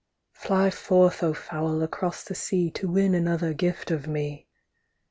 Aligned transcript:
Fly 0.33 0.71
forth, 0.71 1.21
O 1.21 1.31
fowl, 1.35 1.83
across 1.83 2.23
the 2.23 2.33
sea 2.33 2.71
To 2.71 2.87
win 2.87 3.13
another 3.13 3.53
gift 3.53 3.91
of 3.91 4.07
me. 4.07 4.47